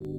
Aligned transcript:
Well, 0.00 0.10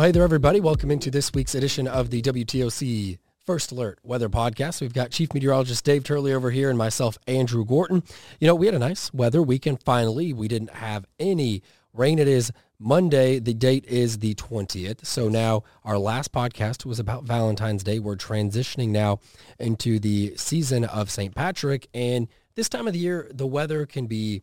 hey 0.00 0.10
there, 0.10 0.24
everybody. 0.24 0.58
Welcome 0.58 0.90
into 0.90 1.12
this 1.12 1.32
week's 1.32 1.54
edition 1.54 1.86
of 1.86 2.10
the 2.10 2.20
WTOC 2.20 3.18
First 3.46 3.70
Alert 3.70 4.00
Weather 4.02 4.28
Podcast. 4.28 4.80
We've 4.80 4.92
got 4.92 5.12
Chief 5.12 5.32
Meteorologist 5.32 5.84
Dave 5.84 6.02
Turley 6.02 6.32
over 6.32 6.50
here 6.50 6.70
and 6.70 6.76
myself, 6.76 7.16
Andrew 7.28 7.64
Gorton. 7.64 8.02
You 8.40 8.48
know, 8.48 8.56
we 8.56 8.66
had 8.66 8.74
a 8.74 8.80
nice 8.80 9.14
weather 9.14 9.40
weekend 9.40 9.84
finally. 9.84 10.32
We 10.32 10.48
didn't 10.48 10.70
have 10.70 11.06
any 11.20 11.62
rain. 11.92 12.18
It 12.18 12.26
is 12.26 12.50
Monday. 12.82 13.38
The 13.38 13.54
date 13.54 13.84
is 13.86 14.18
the 14.18 14.34
20th. 14.34 15.06
So 15.06 15.28
now 15.28 15.62
our 15.84 15.98
last 15.98 16.32
podcast 16.32 16.84
was 16.84 16.98
about 16.98 17.24
Valentine's 17.24 17.84
Day. 17.84 17.98
We're 17.98 18.16
transitioning 18.16 18.88
now 18.88 19.20
into 19.58 19.98
the 19.98 20.34
season 20.36 20.84
of 20.84 21.10
St. 21.10 21.34
Patrick. 21.34 21.88
And 21.94 22.28
this 22.54 22.68
time 22.68 22.86
of 22.86 22.92
the 22.92 22.98
year, 22.98 23.30
the 23.32 23.46
weather 23.46 23.86
can 23.86 24.06
be 24.06 24.42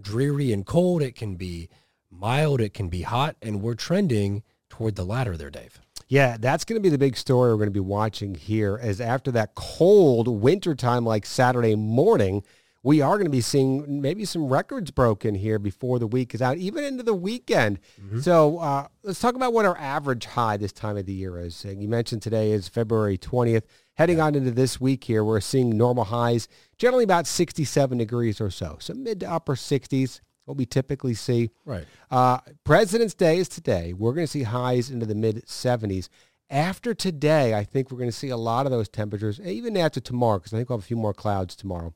dreary 0.00 0.52
and 0.52 0.66
cold. 0.66 1.02
It 1.02 1.14
can 1.14 1.36
be 1.36 1.68
mild. 2.10 2.60
It 2.60 2.74
can 2.74 2.88
be 2.88 3.02
hot. 3.02 3.36
And 3.40 3.62
we're 3.62 3.74
trending 3.74 4.42
toward 4.68 4.96
the 4.96 5.04
latter 5.04 5.36
there, 5.36 5.50
Dave. 5.50 5.80
Yeah, 6.08 6.38
that's 6.40 6.64
going 6.64 6.80
to 6.80 6.82
be 6.82 6.88
the 6.88 6.98
big 6.98 7.16
story 7.16 7.50
we're 7.50 7.58
going 7.58 7.68
to 7.68 7.70
be 7.70 7.80
watching 7.80 8.34
here 8.34 8.78
as 8.80 9.00
after 9.00 9.30
that 9.32 9.54
cold 9.54 10.26
wintertime 10.26 11.04
like 11.04 11.26
Saturday 11.26 11.74
morning, 11.74 12.42
we 12.88 13.02
are 13.02 13.16
going 13.16 13.26
to 13.26 13.30
be 13.30 13.42
seeing 13.42 14.00
maybe 14.00 14.24
some 14.24 14.48
records 14.48 14.90
broken 14.90 15.34
here 15.34 15.58
before 15.58 15.98
the 15.98 16.06
week 16.06 16.34
is 16.34 16.40
out, 16.40 16.56
even 16.56 16.82
into 16.84 17.02
the 17.02 17.12
weekend. 17.12 17.78
Mm-hmm. 18.00 18.20
So 18.20 18.60
uh, 18.60 18.88
let's 19.02 19.20
talk 19.20 19.34
about 19.34 19.52
what 19.52 19.66
our 19.66 19.76
average 19.76 20.24
high 20.24 20.56
this 20.56 20.72
time 20.72 20.96
of 20.96 21.04
the 21.04 21.12
year 21.12 21.38
is. 21.38 21.66
And 21.66 21.82
You 21.82 21.88
mentioned 21.88 22.22
today 22.22 22.50
is 22.50 22.66
February 22.66 23.18
20th. 23.18 23.64
Heading 23.98 24.22
on 24.22 24.34
into 24.34 24.52
this 24.52 24.80
week 24.80 25.04
here, 25.04 25.22
we're 25.22 25.42
seeing 25.42 25.76
normal 25.76 26.04
highs, 26.04 26.48
generally 26.78 27.04
about 27.04 27.26
67 27.26 27.98
degrees 27.98 28.40
or 28.40 28.48
so. 28.48 28.78
So 28.80 28.94
mid 28.94 29.20
to 29.20 29.30
upper 29.30 29.54
60s 29.54 30.22
what 30.46 30.56
we 30.56 30.64
typically 30.64 31.12
see. 31.12 31.50
Right. 31.66 31.84
Uh, 32.10 32.38
President's 32.64 33.12
Day 33.12 33.36
is 33.36 33.50
today. 33.50 33.92
We're 33.92 34.14
going 34.14 34.26
to 34.26 34.32
see 34.32 34.44
highs 34.44 34.90
into 34.90 35.04
the 35.04 35.14
mid 35.14 35.44
70s. 35.44 36.08
After 36.48 36.94
today, 36.94 37.52
I 37.52 37.64
think 37.64 37.90
we're 37.90 37.98
going 37.98 38.08
to 38.08 38.16
see 38.16 38.30
a 38.30 38.38
lot 38.38 38.64
of 38.64 38.72
those 38.72 38.88
temperatures, 38.88 39.38
even 39.40 39.76
after 39.76 40.00
tomorrow, 40.00 40.38
because 40.38 40.54
I 40.54 40.56
think 40.56 40.70
we'll 40.70 40.78
have 40.78 40.84
a 40.84 40.86
few 40.86 40.96
more 40.96 41.12
clouds 41.12 41.54
tomorrow 41.54 41.92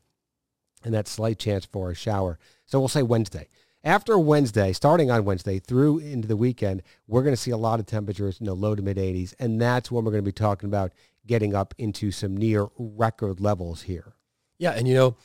and 0.85 0.95
that 0.95 1.09
slight 1.09 1.39
chance 1.39 1.65
for 1.65 1.91
a 1.91 1.95
shower. 1.95 2.39
So 2.67 2.79
we'll 2.79 2.89
say 2.89 3.03
Wednesday. 3.03 3.49
After 3.85 4.17
Wednesday, 4.17 4.73
starting 4.73 5.11
on 5.11 5.25
Wednesday 5.25 5.59
through 5.59 5.99
into 5.99 6.29
the 6.29 6.37
weekend, 6.37 6.83
we're 7.09 7.23
going 7.23 7.35
to 7.35 7.41
see 7.41 7.51
a 7.51 7.57
lot 7.57 7.81
of 7.81 7.87
temperatures 7.87 8.39
in 8.39 8.47
the 8.47 8.55
low 8.55 8.77
to 8.77 8.83
mid 8.83 8.97
80s, 8.97 9.35
and 9.41 9.61
that's 9.61 9.91
when 9.91 10.05
we're 10.05 10.13
going 10.13 10.23
to 10.23 10.29
be 10.29 10.33
talking 10.33 10.69
about 10.69 10.93
getting 11.27 11.55
up 11.55 11.75
into 11.79 12.13
some 12.13 12.37
near 12.37 12.69
record 12.79 13.41
levels 13.41 13.83
here. 13.83 14.15
Yeah, 14.59 14.71
and 14.71 14.87
you 14.87 14.95
know, 14.95 15.17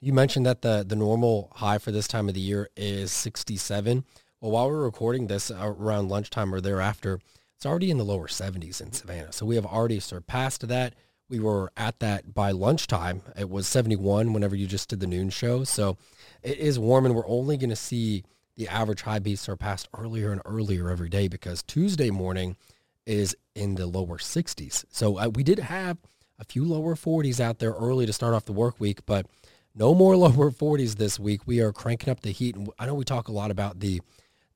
you 0.00 0.12
mentioned 0.12 0.44
that 0.44 0.60
the, 0.60 0.84
the 0.86 0.96
normal 0.96 1.52
high 1.56 1.78
for 1.78 1.90
this 1.90 2.06
time 2.06 2.28
of 2.28 2.34
the 2.34 2.40
year 2.40 2.68
is 2.76 3.12
67. 3.12 4.04
Well, 4.40 4.50
while 4.50 4.68
we're 4.68 4.84
recording 4.84 5.28
this 5.28 5.50
uh, 5.50 5.72
around 5.78 6.08
lunchtime 6.08 6.54
or 6.54 6.60
thereafter, 6.60 7.20
it's 7.56 7.64
already 7.64 7.90
in 7.90 7.96
the 7.96 8.04
lower 8.04 8.26
70s 8.26 8.80
in 8.80 8.92
Savannah. 8.92 9.32
So 9.32 9.46
we 9.46 9.54
have 9.54 9.64
already 9.64 10.00
surpassed 10.00 10.66
that. 10.66 10.94
We 11.32 11.40
were 11.40 11.72
at 11.78 11.98
that 12.00 12.34
by 12.34 12.50
lunchtime. 12.50 13.22
It 13.38 13.48
was 13.48 13.66
71 13.66 14.34
whenever 14.34 14.54
you 14.54 14.66
just 14.66 14.90
did 14.90 15.00
the 15.00 15.06
noon 15.06 15.30
show. 15.30 15.64
So 15.64 15.96
it 16.42 16.58
is 16.58 16.78
warm 16.78 17.06
and 17.06 17.14
we're 17.14 17.26
only 17.26 17.56
going 17.56 17.70
to 17.70 17.76
see 17.76 18.22
the 18.54 18.68
average 18.68 19.00
high 19.00 19.18
be 19.18 19.34
surpassed 19.34 19.88
earlier 19.96 20.30
and 20.30 20.42
earlier 20.44 20.90
every 20.90 21.08
day 21.08 21.28
because 21.28 21.62
Tuesday 21.62 22.10
morning 22.10 22.56
is 23.06 23.34
in 23.54 23.76
the 23.76 23.86
lower 23.86 24.18
60s. 24.18 24.84
So 24.90 25.18
uh, 25.18 25.30
we 25.34 25.42
did 25.42 25.58
have 25.58 25.96
a 26.38 26.44
few 26.44 26.66
lower 26.66 26.94
40s 26.94 27.40
out 27.40 27.60
there 27.60 27.72
early 27.72 28.04
to 28.04 28.12
start 28.12 28.34
off 28.34 28.44
the 28.44 28.52
work 28.52 28.78
week, 28.78 29.06
but 29.06 29.24
no 29.74 29.94
more 29.94 30.14
lower 30.18 30.50
40s 30.50 30.96
this 30.96 31.18
week. 31.18 31.46
We 31.46 31.62
are 31.62 31.72
cranking 31.72 32.10
up 32.10 32.20
the 32.20 32.32
heat. 32.32 32.56
And 32.56 32.68
I 32.78 32.84
know 32.84 32.94
we 32.94 33.06
talk 33.06 33.28
a 33.28 33.32
lot 33.32 33.50
about 33.50 33.80
the 33.80 34.02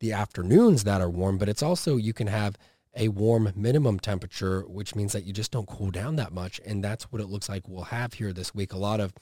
the 0.01 0.13
afternoons 0.13 0.85
that 0.85 1.01
are 1.01 1.09
warm, 1.09 1.39
but 1.39 1.49
it's 1.49 1.63
also 1.63 1.97
you 1.97 2.13
can 2.13 2.27
have 2.27 2.59
a 2.97 3.09
warm 3.09 3.53
minimum 3.55 4.01
temperature, 4.01 4.63
which 4.63 4.95
means 4.95 5.13
that 5.13 5.25
you 5.25 5.33
just 5.33 5.53
don't 5.53 5.69
cool 5.69 5.91
down 5.91 6.17
that 6.17 6.33
much. 6.33 6.61
And 6.65 6.83
that's 6.83 7.05
what 7.05 7.21
it 7.21 7.27
looks 7.29 7.49
like 7.49 7.69
we'll 7.69 7.85
have 7.85 8.15
here 8.15 8.33
this 8.33 8.55
week. 8.55 8.73
A 8.73 8.79
lot 8.79 9.01
of 9.01 9.13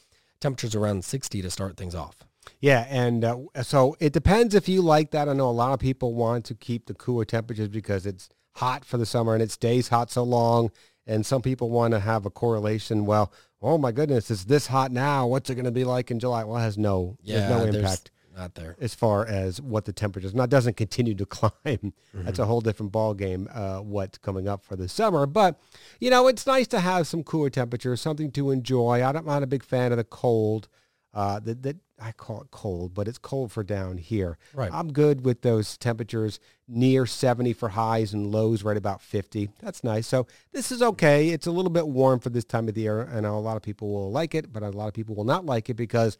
temperatures 0.40 0.74
around 0.74 1.04
60 1.04 1.42
to 1.42 1.50
start 1.50 1.76
things 1.76 1.94
off. 1.94 2.16
Yeah, 2.60 2.86
and 2.90 3.24
uh, 3.24 3.62
so 3.62 3.96
it 4.00 4.12
depends 4.12 4.54
if 4.54 4.68
you 4.68 4.82
like 4.82 5.10
that. 5.12 5.28
I 5.28 5.32
know 5.32 5.48
a 5.48 5.50
lot 5.50 5.72
of 5.72 5.80
people 5.80 6.14
want 6.14 6.44
to 6.46 6.54
keep 6.54 6.86
the 6.86 6.94
cooler 6.94 7.24
temperatures 7.24 7.68
because 7.68 8.06
it's 8.06 8.28
hot 8.52 8.84
for 8.84 8.98
the 8.98 9.06
summer 9.06 9.34
and 9.34 9.42
it 9.42 9.50
stays 9.50 9.88
hot 9.88 10.10
so 10.10 10.22
long. 10.22 10.70
And 11.06 11.26
some 11.26 11.42
people 11.42 11.70
want 11.70 11.92
to 11.92 12.00
have 12.00 12.24
a 12.24 12.30
correlation. 12.30 13.04
Well, 13.04 13.32
oh 13.60 13.76
my 13.76 13.92
goodness, 13.92 14.30
it's 14.30 14.44
this 14.44 14.66
hot 14.66 14.92
now. 14.92 15.26
What's 15.26 15.50
it 15.50 15.54
going 15.54 15.64
to 15.66 15.70
be 15.70 15.84
like 15.84 16.10
in 16.10 16.18
July? 16.18 16.44
Well, 16.44 16.56
it 16.56 16.62
has 16.62 16.78
no, 16.78 17.16
yeah, 17.22 17.48
no 17.48 17.64
impact. 17.64 18.10
Not 18.36 18.54
there 18.54 18.76
as 18.80 18.94
far 18.94 19.24
as 19.26 19.60
what 19.60 19.84
the 19.84 19.92
temperature 19.92 20.26
is. 20.26 20.34
Not 20.34 20.50
doesn't 20.50 20.76
continue 20.76 21.14
to 21.14 21.26
climb. 21.26 21.52
Mm-hmm. 21.64 22.24
That's 22.24 22.38
a 22.38 22.46
whole 22.46 22.60
different 22.60 22.92
ball 22.92 23.14
game. 23.14 23.48
Uh, 23.52 23.78
what's 23.78 24.18
coming 24.18 24.48
up 24.48 24.64
for 24.64 24.76
the 24.76 24.88
summer? 24.88 25.26
But 25.26 25.60
you 26.00 26.10
know, 26.10 26.26
it's 26.26 26.46
nice 26.46 26.66
to 26.68 26.80
have 26.80 27.06
some 27.06 27.22
cooler 27.22 27.50
temperatures, 27.50 28.00
something 28.00 28.30
to 28.32 28.50
enjoy. 28.50 29.02
I'm 29.02 29.24
not 29.24 29.42
a 29.42 29.46
big 29.46 29.62
fan 29.62 29.92
of 29.92 29.98
the 29.98 30.04
cold. 30.04 30.68
Uh, 31.12 31.38
that, 31.38 31.62
that 31.62 31.76
I 32.00 32.10
call 32.10 32.40
it 32.40 32.50
cold, 32.50 32.92
but 32.92 33.06
it's 33.06 33.18
cold 33.18 33.52
for 33.52 33.62
down 33.62 33.98
here. 33.98 34.36
Right. 34.52 34.70
I'm 34.72 34.92
good 34.92 35.24
with 35.24 35.42
those 35.42 35.76
temperatures 35.76 36.40
near 36.66 37.06
70 37.06 37.52
for 37.52 37.68
highs 37.68 38.12
and 38.12 38.32
lows 38.32 38.64
right 38.64 38.76
about 38.76 39.00
50. 39.00 39.50
That's 39.62 39.84
nice. 39.84 40.08
So 40.08 40.26
this 40.50 40.72
is 40.72 40.82
okay. 40.82 41.28
It's 41.28 41.46
a 41.46 41.52
little 41.52 41.70
bit 41.70 41.86
warm 41.86 42.18
for 42.18 42.30
this 42.30 42.44
time 42.44 42.66
of 42.68 42.74
the 42.74 42.80
year. 42.80 43.08
I 43.14 43.20
know 43.20 43.36
a 43.36 43.38
lot 43.38 43.56
of 43.56 43.62
people 43.62 43.92
will 43.92 44.10
like 44.10 44.34
it, 44.34 44.52
but 44.52 44.64
a 44.64 44.70
lot 44.70 44.88
of 44.88 44.94
people 44.94 45.14
will 45.14 45.22
not 45.22 45.46
like 45.46 45.70
it 45.70 45.74
because 45.74 46.18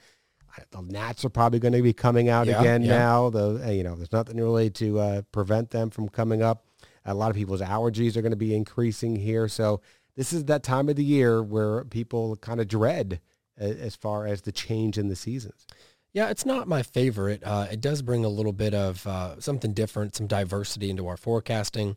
the 0.71 0.83
gnats 0.83 1.25
are 1.25 1.31
probably 1.31 1.59
going 1.59 1.75
to 1.75 1.83
be 1.83 1.93
coming 1.93 2.29
out 2.29 2.47
yeah, 2.47 2.61
again 2.61 2.83
yeah. 2.83 2.99
now. 2.99 3.31
The 3.31 3.73
you 3.75 3.83
know, 3.83 3.95
there's 3.95 4.13
nothing 4.13 4.37
really 4.37 4.71
to 4.71 4.99
uh, 4.99 5.23
prevent 5.33 5.71
them 5.71 5.91
from 5.91 6.09
coming 6.09 6.43
up. 6.43 6.65
A 7.05 7.15
lot 7.15 7.31
of 7.31 7.37
people's 7.37 7.61
allergies 7.61 8.17
are 8.17 8.23
going 8.23 8.33
to 8.33 8.37
be 8.37 8.55
increasing 8.55 9.17
here. 9.17 9.47
So 9.49 9.81
this 10.17 10.33
is 10.33 10.45
that 10.47 10.63
time 10.63 10.89
of 10.89 10.97
the 10.97 11.05
year 11.05 11.43
where 11.43 11.85
people 11.85 12.37
kind 12.37 12.61
of 12.61 12.69
dread 12.69 13.21
as 13.57 13.95
far 13.95 14.27
as 14.27 14.43
the 14.43 14.53
change 14.53 14.99
in 14.99 15.09
the 15.09 15.17
seasons. 15.17 15.67
Yeah, 16.13 16.31
it's 16.31 16.47
not 16.47 16.69
my 16.69 16.83
favorite. 16.83 17.43
Uh, 17.45 17.67
it 17.71 17.81
does 17.81 18.01
bring 18.01 18.25
a 18.25 18.29
little 18.29 18.53
bit 18.53 18.73
of 18.73 19.05
uh, 19.07 19.41
something 19.41 19.73
different, 19.73 20.15
some 20.15 20.29
diversity 20.29 20.89
into 20.89 21.09
our 21.09 21.17
forecasting. 21.17 21.97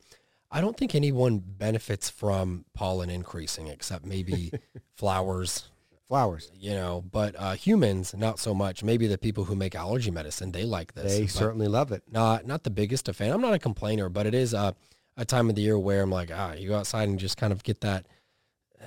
I 0.50 0.62
don't 0.62 0.76
think 0.76 0.96
anyone 0.96 1.40
benefits 1.40 2.10
from 2.10 2.66
pollen 2.74 3.10
increasing 3.10 3.68
except 3.68 4.06
maybe 4.06 4.52
flowers. 4.96 5.70
Flowers. 6.08 6.52
You 6.56 6.72
know, 6.72 7.04
but 7.12 7.36
uh, 7.38 7.54
humans, 7.54 8.14
not 8.18 8.40
so 8.40 8.54
much. 8.54 8.84
Maybe 8.84 9.08
the 9.08 9.18
people 9.18 9.46
who 9.46 9.56
make 9.56 9.76
allergy 9.76 10.12
medicine, 10.12 10.52
they 10.52 10.64
like 10.64 10.94
this. 10.94 11.18
They 11.18 11.28
certainly 11.28 11.68
love 11.68 11.92
it. 11.92 12.04
Not 12.12 12.46
not 12.46 12.64
the 12.64 12.70
biggest 12.70 13.10
of 13.10 13.16
fan. 13.16 13.32
I'm 13.32 13.42
not 13.42 13.54
a 13.54 13.60
complainer, 13.60 14.10
but 14.10 14.26
it 14.26 14.34
is 14.34 14.54
a, 14.54 14.76
a 15.18 15.26
time 15.26 15.50
of 15.50 15.56
the 15.56 15.62
year 15.62 15.78
where 15.78 16.02
I'm 16.02 16.12
like, 16.12 16.32
ah, 16.34 16.54
you 16.54 16.70
go 16.70 16.78
outside 16.78 17.10
and 17.10 17.20
just 17.20 17.38
kind 17.38 17.52
of 17.52 17.64
get 17.64 17.82
that– 17.82 18.06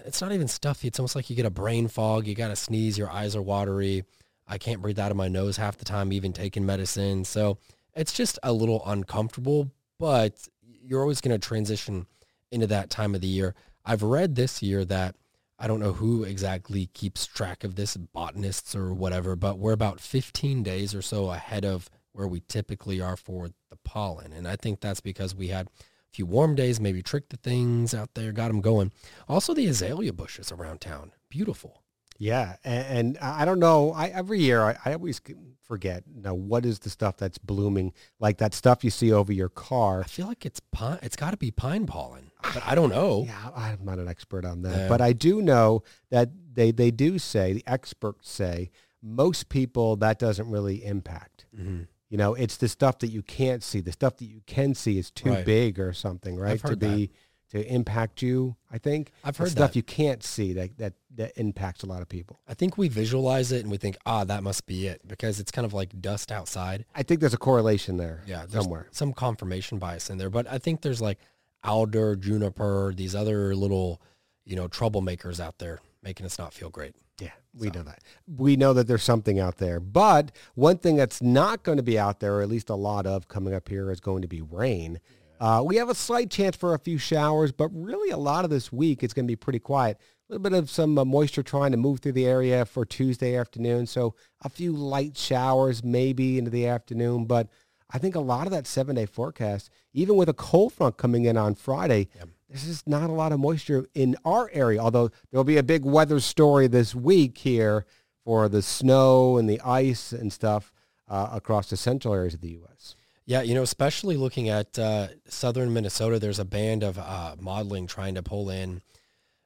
it's 0.04 0.20
not 0.20 0.32
even 0.32 0.48
stuffy. 0.48 0.88
It's 0.88 0.98
almost 0.98 1.16
like 1.16 1.31
you 1.31 1.36
get 1.36 1.47
a 1.47 1.50
brain 1.50 1.88
fog. 1.88 2.26
You 2.26 2.34
got 2.34 2.48
to 2.48 2.56
sneeze. 2.56 2.97
Your 2.97 3.10
eyes 3.10 3.34
are 3.37 3.42
watery. 3.42 4.04
I 4.47 4.58
can't 4.58 4.82
breathe 4.82 4.98
out 4.98 5.10
of 5.10 5.16
my 5.16 5.28
nose 5.28 5.56
half 5.56 5.76
the 5.76 5.84
time, 5.84 6.12
even 6.12 6.32
taking 6.32 6.66
medicine. 6.66 7.25
So 7.25 7.58
it's 7.94 8.12
just 8.12 8.38
a 8.42 8.52
little 8.52 8.82
uncomfortable, 8.87 9.70
but 9.98 10.34
you're 10.62 11.00
always 11.00 11.20
going 11.20 11.38
to 11.38 11.47
transition 11.47 12.06
into 12.50 12.66
that 12.69 12.91
time 12.91 13.14
of 13.14 13.20
the 13.20 13.28
year. 13.28 13.54
I've 13.84 14.02
read 14.02 14.34
this 14.34 14.62
year 14.62 14.84
that 14.87 15.14
I 15.62 15.66
don't 15.66 15.78
know 15.78 15.93
who 15.93 16.25
exactly 16.25 16.87
keeps 16.94 17.26
track 17.26 17.65
of 17.65 17.76
this, 17.76 17.94
botanists 17.94 18.75
or 18.75 18.94
whatever, 18.94 19.37
but 19.37 19.59
we're 19.59 19.72
about 19.72 20.00
15 20.00 20.62
days 20.62 20.94
or 20.94 21.03
so 21.03 21.31
ahead 21.31 21.66
of 21.66 21.91
where 22.12 22.26
we 22.26 22.43
typically 22.48 23.00
are 23.00 23.16
for 23.16 23.48
the 23.69 23.76
pollen. 23.84 24.32
And 24.32 24.49
I 24.49 24.56
think 24.56 24.81
that's 24.81 25.00
because 25.00 25.34
we 25.34 25.49
had 25.49 25.66
a 25.66 25.70
few 26.15 26.25
warm 26.25 26.54
days, 26.54 26.81
maybe 26.81 27.03
tricked 27.03 27.28
the 27.28 27.37
things 27.37 27.93
out 27.93 28.15
there, 28.15 28.32
got 28.32 28.49
them 28.49 28.62
going. 28.62 28.91
Also 29.28 29.53
the 29.53 29.66
azalea 29.66 30.15
bushes 30.15 30.50
around 30.50 30.81
town, 30.81 31.12
beautiful. 31.28 31.82
Yeah, 32.19 32.56
and, 32.65 32.87
and 32.87 33.19
I 33.19 33.44
don't 33.44 33.60
know. 33.60 33.93
I 33.93 34.09
every 34.09 34.41
year 34.41 34.62
I, 34.62 34.76
I 34.85 34.93
always 34.93 35.23
forget. 35.62 36.05
Now, 36.06 36.35
what 36.35 36.67
is 36.67 36.81
the 36.81 36.90
stuff 36.90 37.17
that's 37.17 37.38
blooming? 37.38 37.94
Like 38.19 38.37
that 38.38 38.52
stuff 38.52 38.85
you 38.85 38.90
see 38.90 39.11
over 39.11 39.32
your 39.32 39.49
car. 39.49 40.02
I 40.02 40.06
feel 40.06 40.26
like 40.26 40.44
it's 40.44 40.61
pine. 40.70 40.99
It's 41.02 41.17
got 41.17 41.31
to 41.31 41.38
be 41.38 41.50
pine 41.50 41.87
pollen, 41.87 42.30
but 42.42 42.62
I 42.66 42.75
don't 42.75 42.90
know. 42.90 43.25
Yeah, 43.26 43.50
I'm 43.54 43.84
not 43.84 43.98
an 43.98 44.08
expert 44.08 44.44
on 44.44 44.62
that, 44.62 44.76
yeah. 44.76 44.88
but 44.88 45.00
I 45.00 45.12
do 45.12 45.42
know 45.42 45.82
that 46.10 46.31
they 46.52 46.70
they 46.70 46.90
do 46.90 47.19
say 47.19 47.52
the 47.52 47.64
experts 47.66 48.31
say 48.31 48.70
most 49.02 49.48
people 49.48 49.96
that 49.96 50.19
doesn't 50.19 50.50
really 50.50 50.84
impact. 50.84 51.46
Mm-hmm. 51.56 51.82
You 52.08 52.19
know, 52.19 52.34
it's 52.34 52.56
the 52.56 52.69
stuff 52.69 52.98
that 53.00 53.08
you 53.08 53.22
can't 53.22 53.62
see. 53.62 53.81
The 53.81 53.92
stuff 53.92 54.16
that 54.16 54.26
you 54.26 54.42
can 54.46 54.75
see 54.75 54.98
is 54.98 55.10
too 55.10 55.31
right. 55.31 55.44
big 55.44 55.78
or 55.78 55.92
something, 55.92 56.37
right? 56.37 56.60
to 56.64 56.76
be 56.76 57.10
that. 57.52 57.58
to 57.58 57.72
impact 57.72 58.20
you. 58.20 58.56
I 58.70 58.78
think 58.78 59.12
I've 59.22 59.37
heard 59.37 59.46
the 59.46 59.50
stuff 59.52 59.70
that. 59.70 59.76
you 59.76 59.84
can't 59.84 60.22
see 60.25 60.52
that, 60.54 60.76
that 60.78 60.94
that 61.14 61.32
impacts 61.37 61.84
a 61.84 61.87
lot 61.87 62.02
of 62.02 62.08
people. 62.08 62.40
I 62.48 62.54
think 62.54 62.76
we 62.76 62.88
visualize 62.88 63.52
it 63.52 63.62
and 63.62 63.70
we 63.70 63.76
think, 63.76 63.96
ah, 64.06 64.25
that 64.25 64.42
must 64.42 64.66
be 64.66 64.88
it 64.88 65.06
because 65.06 65.38
it's 65.38 65.52
kind 65.52 65.64
of 65.64 65.72
like 65.72 66.00
dust 66.00 66.32
outside. 66.32 66.84
I 66.96 67.04
think 67.04 67.20
there's 67.20 67.34
a 67.34 67.38
correlation 67.38 67.96
there. 67.96 68.25
Yeah, 68.26 68.44
somewhere 68.48 68.88
some 68.90 69.12
confirmation 69.12 69.78
bias 69.78 70.10
in 70.10 70.19
there, 70.19 70.31
but 70.31 70.48
I 70.48 70.58
think 70.58 70.82
there's 70.82 71.00
like 71.00 71.19
alder, 71.65 72.17
juniper, 72.17 72.93
these 72.97 73.15
other 73.15 73.55
little, 73.55 74.01
you 74.45 74.57
know, 74.57 74.69
troublemakers 74.69 75.41
out 75.41 75.59
there 75.59 75.81
making 76.03 76.25
us 76.27 76.39
not 76.39 76.55
feel 76.55 76.71
great. 76.71 76.95
Yeah. 77.21 77.31
We 77.55 77.69
So. 77.69 77.75
know 77.75 77.83
that. 77.83 78.03
We 78.27 78.57
know 78.57 78.73
that 78.73 78.87
there's 78.87 79.03
something 79.03 79.39
out 79.39 79.59
there. 79.59 79.81
But 79.81 80.33
one 80.55 80.79
thing 80.79 80.97
that's 80.97 81.21
not 81.21 81.62
going 81.62 81.77
to 81.77 81.83
be 81.83 81.99
out 81.99 82.21
there, 82.21 82.37
or 82.37 82.43
at 82.43 82.49
least 82.49 82.71
a 82.71 82.75
lot 82.75 83.07
of 83.07 83.29
coming 83.29 83.53
up 83.53 83.69
here, 83.69 83.91
is 83.91 84.01
going 84.01 84.23
to 84.23 84.29
be 84.29 84.41
rain. 84.41 85.01
Uh, 85.39 85.62
we 85.65 85.77
have 85.77 85.89
a 85.89 85.95
slight 85.95 86.31
chance 86.31 86.57
for 86.57 86.75
a 86.75 86.79
few 86.79 86.99
showers, 86.99 87.51
but 87.53 87.69
really 87.75 88.11
a 88.11 88.17
lot 88.17 88.45
of 88.45 88.51
this 88.51 88.71
week 88.73 89.03
it's 89.03 89.15
going 89.15 89.27
to 89.27 89.31
be 89.31 89.37
pretty 89.37 89.59
quiet. 89.59 89.99
A 90.29 90.33
little 90.35 90.43
bit 90.43 90.53
of 90.53 90.71
some 90.71 90.97
uh, 90.99 91.05
moisture 91.05 91.43
trying 91.43 91.73
to 91.73 91.77
move 91.79 92.01
through 92.01 92.12
the 92.12 92.27
area 92.27 92.65
for 92.65 92.85
Tuesday 92.85 93.37
afternoon. 93.37 93.87
So 93.87 94.15
a 94.43 94.49
few 94.49 94.73
light 94.73 95.17
showers 95.17 95.83
maybe 95.83 96.39
into 96.39 96.51
the 96.51 96.67
afternoon. 96.67 97.25
But 97.25 97.49
I 97.92 97.98
think 97.98 98.14
a 98.14 98.20
lot 98.20 98.46
of 98.46 98.52
that 98.52 98.66
seven-day 98.66 99.06
forecast, 99.06 99.70
even 99.92 100.16
with 100.16 100.28
a 100.28 100.34
cold 100.34 100.72
front 100.72 100.96
coming 100.96 101.25
in 101.25 101.37
on 101.37 101.54
Friday, 101.54 102.08
there's 102.48 102.66
just 102.66 102.88
not 102.88 103.10
a 103.10 103.12
lot 103.12 103.32
of 103.32 103.40
moisture 103.40 103.87
in 103.94 104.16
our 104.25 104.50
area. 104.52 104.81
Although 104.81 105.10
there'll 105.31 105.44
be 105.44 105.56
a 105.56 105.62
big 105.62 105.84
weather 105.84 106.20
story 106.20 106.66
this 106.66 106.94
week 106.94 107.38
here 107.38 107.84
for 108.25 108.48
the 108.48 108.62
snow 108.62 109.38
and 109.38 109.48
the 109.48 109.60
ice 109.60 110.12
and 110.12 110.32
stuff 110.32 110.72
uh, 111.08 111.31
across 111.32 111.70
the 111.70 111.76
central 111.76 112.14
areas 112.14 112.34
of 112.34 112.40
the 112.40 112.50
U.S. 112.50 112.94
Yeah, 113.26 113.42
you 113.42 113.54
know, 113.54 113.62
especially 113.62 114.16
looking 114.16 114.48
at 114.48 114.78
uh, 114.78 115.08
southern 115.26 115.72
Minnesota, 115.72 116.19
there's 116.19 116.38
a 116.38 116.44
band 116.44 116.82
of 116.82 116.98
uh, 116.98 117.37
modeling 117.38 117.87
trying 117.87 118.16
to 118.16 118.22
pull 118.22 118.50
in, 118.50 118.82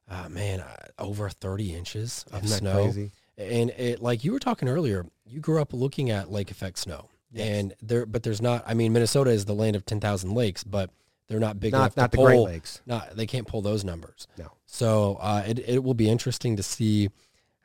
uh, 0.09 0.29
man, 0.29 0.61
uh, 0.61 0.77
over 0.99 1.29
30 1.29 1.75
inches 1.75 2.25
of 2.33 2.45
Isn't 2.45 2.59
snow. 2.59 2.93
And 3.37 3.71
it, 3.71 4.01
like 4.01 4.25
you 4.25 4.33
were 4.33 4.39
talking 4.39 4.69
earlier, 4.69 5.07
you 5.27 5.41
grew 5.41 5.61
up 5.61 5.73
looking 5.73 6.11
at 6.11 6.31
lake 6.31 6.51
effect 6.51 6.79
snow, 6.79 7.09
and 7.37 7.75
there, 7.83 8.07
but 8.07 8.23
there's 8.23 8.43
not. 8.43 8.65
I 8.67 8.75
mean, 8.75 8.93
Minnesota 8.93 9.31
is 9.31 9.45
the 9.45 9.55
land 9.55 9.77
of 9.77 9.85
10,000 9.85 10.35
lakes, 10.35 10.65
but 10.65 10.91
they're 11.29 11.41
not 11.41 11.59
big 11.59 11.73
Not 11.73 11.79
enough 11.79 11.97
not 11.97 12.13
to 12.13 12.17
the 12.17 12.23
Great. 12.23 12.39
Lakes. 12.41 12.83
Not 12.87 13.17
they 13.17 13.27
can't 13.27 13.47
pull 13.47 13.63
those 13.63 13.85
numbers. 13.85 14.29
No. 14.39 14.53
So 14.67 15.19
uh, 15.21 15.45
it 15.47 15.59
it 15.61 15.85
will 15.85 15.95
be 15.95 16.09
interesting 16.09 16.57
to 16.57 16.63
see 16.63 17.11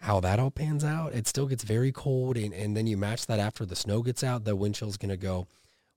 how 0.01 0.19
that 0.21 0.39
all 0.39 0.51
pans 0.51 0.83
out. 0.83 1.13
It 1.13 1.27
still 1.27 1.45
gets 1.45 1.63
very 1.63 1.91
cold, 1.91 2.37
and, 2.37 2.53
and 2.53 2.75
then 2.75 2.87
you 2.87 2.97
match 2.97 3.25
that 3.27 3.39
after 3.39 3.65
the 3.65 3.75
snow 3.75 4.01
gets 4.01 4.23
out. 4.23 4.45
The 4.45 4.55
wind 4.55 4.75
chill 4.75 4.89
is 4.89 4.97
going 4.97 5.09
to 5.09 5.17
go 5.17 5.47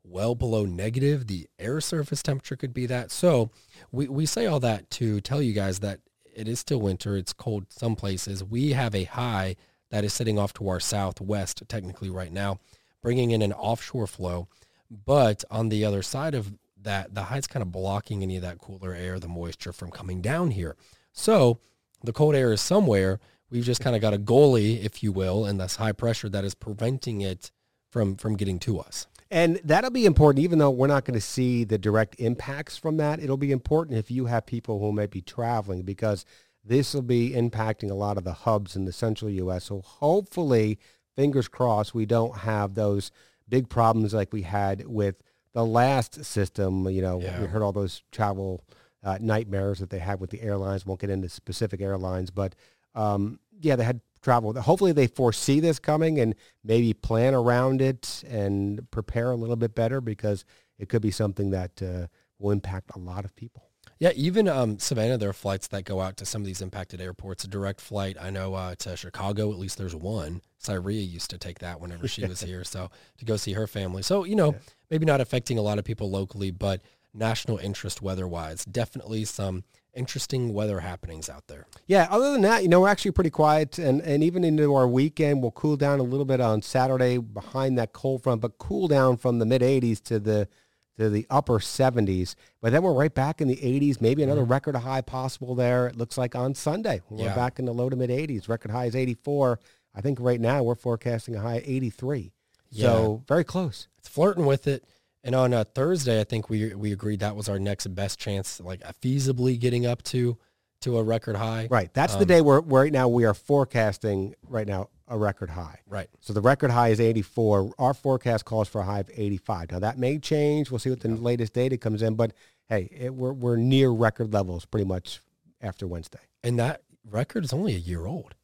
well 0.05 0.35
below 0.35 0.65
negative. 0.65 1.27
The 1.27 1.49
air 1.59 1.81
surface 1.81 2.23
temperature 2.23 2.57
could 2.57 2.75
be 2.75 2.87
that. 2.87 3.11
So 3.11 3.51
we, 3.93 4.09
we 4.09 4.27
say 4.27 4.47
all 4.47 4.61
that 4.61 4.91
to 4.91 5.21
tell 5.21 5.41
you 5.41 5.53
guys 5.53 5.79
that 5.81 6.01
it 6.35 6.49
is 6.49 6.59
still 6.59 6.81
winter. 6.81 7.17
It's 7.17 7.33
cold 7.33 7.67
some 7.69 7.95
places. 7.95 8.43
We 8.43 8.73
have 8.73 8.95
a 8.95 9.05
high 9.05 9.57
that 9.91 10.05
is 10.05 10.13
sitting 10.13 10.39
off 10.39 10.53
to 10.55 10.69
our 10.69 10.81
southwest 10.81 11.63
technically 11.69 12.11
right 12.11 12.33
now, 12.33 12.59
bringing 13.03 13.31
in 13.31 13.43
an 13.43 13.53
offshore 13.53 14.07
flow. 14.07 14.49
But 14.91 15.45
on 15.51 15.69
the 15.69 15.85
other 15.85 16.03
side 16.03 16.35
of 16.35 16.53
that, 16.83 17.15
the 17.15 17.25
high's 17.25 17.47
kind 17.47 17.63
of 17.63 17.73
blocking 17.73 18.23
any 18.23 18.37
of 18.37 18.43
that 18.43 18.59
cooler 18.59 18.95
air, 18.95 19.19
the 19.19 19.29
moisture 19.29 19.73
from 19.73 19.91
coming 19.91 20.21
down 20.21 20.51
here. 20.51 20.77
So 21.13 21.59
the 22.03 22.13
cold 22.13 22.35
air 22.35 22.53
is 22.53 22.61
somewhere. 22.61 23.21
We've 23.51 23.65
just 23.65 23.81
kind 23.81 23.95
of 23.95 24.03
got 24.03 24.15
a 24.15 24.19
goalie, 24.19 24.83
if 24.83 25.03
you 25.03 25.13
will, 25.13 25.45
and 25.45 25.61
this 25.61 25.77
high 25.77 25.93
pressure 25.93 26.29
that 26.31 26.45
is 26.45 26.55
preventing 26.55 27.21
it 27.21 27.51
from 27.91 28.17
from 28.17 28.37
getting 28.37 28.59
to 28.61 28.79
us. 28.79 29.07
And 29.31 29.61
that'll 29.65 29.91
be 29.91 30.05
important, 30.05 30.45
even 30.45 30.59
though 30.59 30.71
we're 30.71 30.87
not 30.87 31.05
going 31.07 31.15
to 31.15 31.21
see 31.21 31.65
the 31.65 31.79
direct 31.79 32.17
impacts 32.19 32.77
from 32.77 32.99
that. 32.99 33.23
It'll 33.23 33.39
be 33.39 33.53
important 33.53 33.99
if 33.99 34.11
you 34.11 34.27
have 34.27 34.45
people 34.45 34.79
who 34.79 34.93
might 34.93 35.11
be 35.11 35.23
traveling 35.23 35.83
because 35.83 36.27
this 36.65 36.93
will 36.93 37.03
be 37.03 37.31
impacting 37.31 37.91
a 37.91 37.95
lot 37.95 38.19
of 38.19 38.25
the 38.25 38.33
hubs 38.33 38.77
in 38.77 38.85
the 38.85 38.93
central 38.93 39.31
U.S. 39.31 39.65
So 39.65 39.81
hopefully, 39.81 40.79
fingers 41.17 41.49
crossed, 41.49 41.95
we 41.95 42.07
don't 42.07 42.39
have 42.39 42.75
those 42.75 43.11
big 43.49 43.69
problems 43.69 44.15
like 44.15 44.33
we 44.33 44.43
had 44.43 44.87
with 44.87 45.17
the 45.53 45.65
last 45.65 46.25
system. 46.25 46.89
You 46.89 47.03
know, 47.03 47.21
Yeah. 47.21 47.41
we 47.41 47.47
heard 47.47 47.63
all 47.63 47.73
those 47.73 48.03
travel 48.13 48.65
uh, 49.03 49.19
nightmares 49.21 49.81
that 49.81 49.91
they 49.91 49.99
had 49.99 50.21
with 50.21 50.31
the 50.31 50.41
airlines. 50.43 50.87
Won't 50.87 51.01
get 51.01 51.11
into 51.11 51.29
specific 51.29 51.81
airlines, 51.81 52.31
but 52.31 52.55
um, 52.95 53.39
yeah, 53.61 53.77
they 53.77 53.85
had 53.85 54.01
travel. 54.23 54.53
Hopefully, 54.61 54.93
they 54.93 55.07
foresee 55.09 55.61
this 55.61 55.79
coming 55.79 56.21
and 56.21 56.35
maybe 56.63 56.95
plan 56.95 57.35
around 57.35 57.83
it 57.83 58.23
and 58.29 58.89
prepare 58.91 59.31
a 59.33 59.37
little 59.37 59.57
bit 59.57 59.75
better 59.75 60.01
because 60.01 60.45
it 60.79 60.89
could 60.89 61.03
be 61.03 61.11
something 61.11 61.51
that 61.51 61.83
uh, 61.83 62.07
will 62.39 62.51
impact 62.53 62.91
a 62.95 62.99
lot 62.99 63.25
of 63.25 63.35
people. 63.35 63.65
Yeah, 64.03 64.11
even 64.17 64.49
um, 64.49 64.81
Savannah, 64.81 65.17
there 65.17 65.29
are 65.29 65.33
flights 65.33 65.69
that 65.69 65.85
go 65.85 66.01
out 66.01 66.17
to 66.17 66.27
some 66.27 66.43
of 66.43 66.47
these 66.47 66.61
impacted 66.61 67.01
airports. 67.01 67.45
A 67.45 67.47
direct 67.47 67.81
flight, 67.81 68.17
I 68.21 68.31
know, 68.31 68.55
uh, 68.55 68.75
to 68.81 68.97
Chicago, 68.97 69.53
at 69.53 69.61
least 69.61 69.79
there's 69.79 69.95
one. 69.95 70.43
Syria 70.59 71.01
used 71.01 71.31
to 71.31 71.39
take 71.39 71.61
that 71.61 71.81
whenever 71.81 72.09
she 72.09 72.27
was 72.27 72.41
here, 72.43 72.65
so 72.65 72.91
to 73.19 73.25
go 73.25 73.37
see 73.37 73.53
her 73.53 73.69
family. 73.69 74.03
So, 74.03 74.25
you 74.25 74.35
know, 74.35 74.57
maybe 74.91 75.07
not 75.07 75.21
affecting 75.21 75.57
a 75.57 75.63
lot 75.63 75.79
of 75.79 75.85
people 75.85 76.11
locally, 76.11 76.51
but 76.51 76.81
national 77.15 77.59
interest 77.59 78.03
weather-wise, 78.03 78.65
definitely 78.65 79.25
some 79.25 79.63
interesting 79.95 80.53
weather 80.53 80.81
happenings 80.81 81.31
out 81.31 81.47
there. 81.47 81.69
Yeah, 81.87 82.09
other 82.11 82.33
than 82.33 82.41
that, 82.41 82.65
you 82.65 82.69
know, 82.69 82.81
we're 82.81 82.89
actually 82.89 83.13
pretty 83.13 83.31
quiet 83.31 83.79
and, 83.79 84.01
and 84.01 84.25
even 84.25 84.43
into 84.43 84.75
our 84.75 84.89
weekend, 84.89 85.43
we'll 85.43 85.53
cool 85.53 85.77
down 85.77 86.01
a 86.01 86.03
little 86.03 86.27
bit 86.27 86.41
on 86.41 86.61
Saturday 86.63 87.19
behind 87.19 87.79
that 87.79 87.93
cold 87.93 88.25
front, 88.25 88.41
but 88.41 88.59
cool 88.59 88.89
down 88.89 89.17
from 89.17 89.39
the 89.39 89.47
mid 89.47 89.63
80s 89.63 90.03
to 90.03 90.19
the 90.19 90.49
to 90.99 91.09
the 91.09 91.27
upper 91.31 91.59
70s. 91.59 92.35
But 92.61 92.73
then 92.73 92.83
we're 92.83 92.93
right 92.93 93.13
back 93.15 93.41
in 93.41 93.49
the 93.49 93.57
80s, 93.57 94.01
maybe 94.01 94.23
another 94.23 94.45
record 94.45 94.77
high 94.77 95.01
possible 95.01 95.55
there. 95.55 95.87
It 95.87 95.97
looks 95.97 96.19
like 96.19 96.35
on 96.35 96.55
Sunday. 96.55 97.01
We're 97.09 97.27
Yeah. 97.27 97.35
back 97.35 97.59
in 97.59 97.65
the 97.65 97.73
low 97.73 97.89
to 97.89 97.97
mid 97.97 98.11
80s. 98.11 98.49
Record 98.49 98.71
high 98.71 98.87
is 98.87 98.95
84. 98.97 99.59
I 99.95 100.01
think 100.01 100.19
right 100.21 100.41
now 100.41 100.63
we're 100.63 100.75
forecasting 100.75 101.35
a 101.37 101.41
high 101.41 101.57
of 101.57 101.65
83. 101.67 102.33
So 102.73 103.23
very 103.29 103.45
close. 103.45 103.89
It's 103.99 104.09
flirting 104.09 104.47
with 104.47 104.67
it. 104.67 104.85
And 105.25 105.35
on 105.35 105.55
uh, 105.55 105.65
Thursday, 105.75 106.21
I 106.21 106.25
think 106.25 106.51
we 106.51 106.75
we 106.75 106.91
agreed 106.93 107.21
that 107.21 107.37
was 107.37 107.49
our 107.49 107.59
next 107.59 107.87
best 107.95 108.19
chance, 108.19 108.59
like 108.61 108.81
feasibly 109.01 109.59
getting 109.59 109.87
up 109.87 110.03
to 110.05 110.37
to 110.81 110.99
a 110.99 111.03
record 111.03 111.37
high. 111.37 111.69
Right. 111.71 111.93
That's 111.95 112.15
the 112.15 112.23
Um, 112.23 112.27
day 112.27 112.41
where, 112.41 112.61
where 112.61 112.83
right 112.83 112.93
now 112.93 113.07
we 113.09 113.25
are 113.25 113.35
forecasting 113.35 114.35
right 114.49 114.67
now 114.67 114.89
a 115.09 115.19
record 115.19 115.51
high. 115.51 115.81
Right. 115.89 116.09
So 116.21 116.33
the 116.33 116.41
record 116.41 116.71
high 116.71 116.89
is 116.89 117.01
84. 117.01 117.73
Our 117.79 117.95
forecast 117.95 118.45
calls 118.45 118.69
for 118.69 118.81
a 118.81 118.85
high 118.85 119.01
of 119.01 119.11
85. 119.15 119.73
Now 119.73 119.79
that 119.81 119.99
may 119.99 120.19
change. 120.19 120.71
We'll 120.71 120.79
see 120.79 120.91
what 120.91 121.01
the 121.01 121.09
latest 121.09 121.53
data 121.53 121.77
comes 121.77 122.03
in. 122.03 122.15
But 122.15 122.33
hey, 122.69 122.89
it, 122.93 123.15
we're, 123.15 123.33
we're 123.33 123.57
near 123.57 123.91
record 123.91 124.33
levels 124.33 124.65
pretty 124.65 124.87
much 124.87 125.21
after 125.61 125.87
Wednesday. 125.87 126.21
And 126.43 126.59
that 126.59 126.83
record 127.09 127.45
is 127.45 127.53
only 127.53 127.75
a 127.75 127.79
year 127.79 128.07
old, 128.07 128.35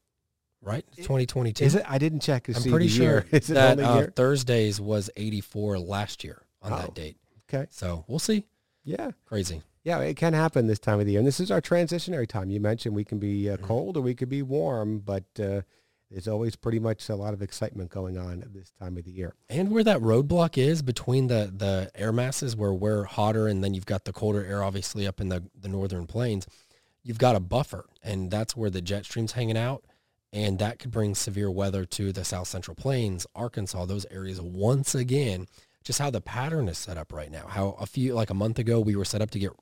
right? 0.63 0.85
2022. 0.97 1.65
Is 1.65 1.75
it? 1.75 1.85
I 1.89 1.99
didn't 1.99 2.21
check 2.21 2.49
I'm 2.49 2.63
pretty 2.63 2.89
sure 2.89 3.05
year. 3.05 3.27
Is 3.33 3.51
it 3.51 3.55
that 3.55 3.79
only 3.81 4.05
uh? 4.05 4.11
Thursdays 4.15 4.81
was 4.81 5.11
84 5.17 5.79
last 5.79 6.23
year 6.25 6.43
on 6.63 6.73
Oh. 6.73 6.77
that 6.79 6.95
date. 6.95 7.17
Okay. 7.53 7.67
So 7.71 8.05
we'll 8.09 8.19
see. 8.19 8.45
Yeah. 8.85 9.11
Crazy. 9.27 9.63
Yeah, 9.85 10.01
it 10.01 10.17
can 10.17 10.35
happen 10.35 10.67
this 10.67 10.79
time 10.81 11.01
of 11.01 11.07
the 11.07 11.13
year. 11.13 11.21
And 11.21 11.27
this 11.27 11.41
is 11.41 11.51
our 11.51 11.63
transitionary 11.63 12.27
time. 12.29 12.51
You 12.51 12.61
mentioned 12.61 12.95
we 12.95 13.05
can 13.05 13.19
be 13.19 13.49
uh, 13.49 13.57
Mm-hmm. 13.57 13.65
cold 13.65 13.97
or 13.97 14.03
we 14.03 14.15
could 14.15 14.29
be 14.29 14.43
warm, 14.43 14.99
but 14.99 15.25
uh, 15.41 15.63
there's 16.11 16.29
always 16.29 16.57
pretty 16.57 16.79
much 16.79 17.09
a 17.09 17.17
lot 17.17 17.35
of 17.35 17.43
excitement 17.43 17.91
going 17.91 18.17
on 18.17 18.43
at 18.43 18.55
this 18.55 18.73
time 18.81 18.97
of 18.97 19.05
the 19.05 19.11
year. 19.11 19.35
And 19.49 19.71
where 19.71 19.85
that 19.85 20.01
roadblock 20.01 20.57
is 20.57 20.81
between 20.83 21.27
the, 21.27 21.53
the 21.55 21.91
air 21.95 22.13
masses 22.13 22.57
where 22.57 22.73
we're 22.73 23.05
hotter 23.05 23.47
and 23.47 23.63
then 23.63 23.75
you've 23.75 23.87
got 23.87 24.05
the 24.05 24.13
colder 24.13 24.45
air 24.45 24.63
obviously 24.63 25.07
up 25.07 25.21
in 25.21 25.29
the, 25.29 25.45
the 25.59 25.69
northern 25.69 26.07
plains, 26.07 26.47
you've 27.03 27.19
got 27.19 27.37
a 27.37 27.41
buffer 27.41 27.87
and 28.03 28.31
that's 28.31 28.57
where 28.57 28.71
the 28.71 28.81
jet 28.81 29.05
stream's 29.05 29.33
hanging 29.33 29.59
out. 29.59 29.85
And 30.31 30.59
that 30.59 30.79
could 30.79 30.91
bring 30.91 31.15
severe 31.15 31.51
weather 31.51 31.87
to 31.87 32.13
the 32.13 32.25
south 32.25 32.49
central 32.49 32.75
plains, 32.75 33.27
Arkansas, 33.35 33.87
those 33.87 34.05
areas 34.11 34.41
once 34.41 34.95
again. 34.95 35.47
Just 35.85 36.01
how 36.01 36.11
the 36.11 36.21
pattern 36.21 36.69
is 36.69 36.77
set 36.77 36.99
up 36.99 37.15
right 37.15 37.31
now. 37.31 37.47
How 37.49 37.77
a 37.81 37.87
few, 37.87 38.13
like 38.13 38.29
a 38.29 38.35
month 38.35 38.59
ago, 38.59 38.79
we 38.79 38.95
were 38.95 39.07
set 39.07 39.23
up 39.23 39.31
to 39.31 39.39
get 39.39 39.53